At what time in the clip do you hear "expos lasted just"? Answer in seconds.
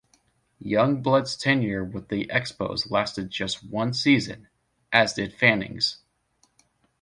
2.33-3.63